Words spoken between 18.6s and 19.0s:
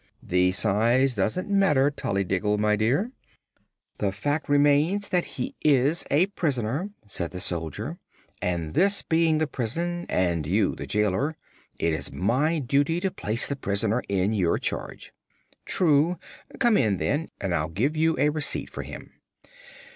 for